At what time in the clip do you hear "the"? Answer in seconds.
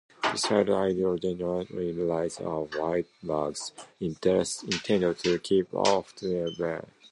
0.65-0.73, 6.15-6.51